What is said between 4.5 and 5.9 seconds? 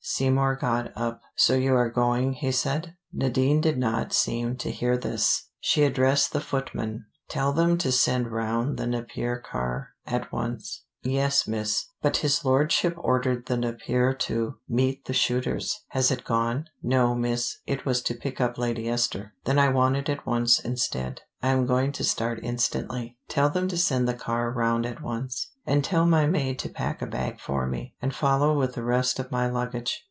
to hear this. She